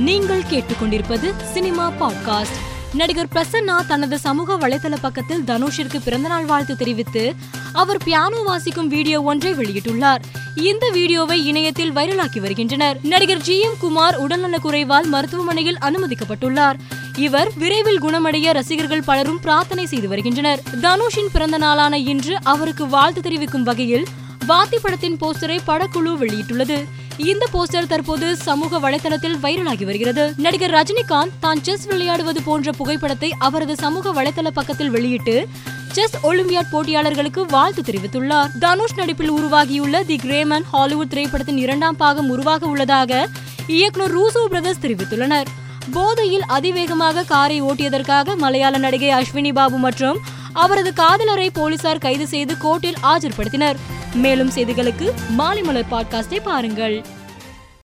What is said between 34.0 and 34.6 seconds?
வலைதள